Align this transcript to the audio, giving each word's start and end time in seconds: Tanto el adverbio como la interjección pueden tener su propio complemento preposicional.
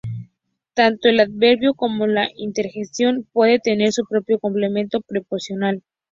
Tanto 0.73 1.09
el 1.09 1.19
adverbio 1.19 1.75
como 1.75 2.07
la 2.07 2.27
interjección 2.35 3.27
pueden 3.31 3.59
tener 3.61 3.93
su 3.93 4.03
propio 4.03 4.39
complemento 4.39 5.01
preposicional. 5.01 5.83